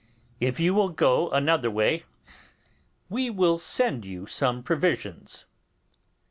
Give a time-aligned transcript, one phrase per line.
[0.39, 2.05] If you will go another way
[3.07, 5.45] we will send you some provisions.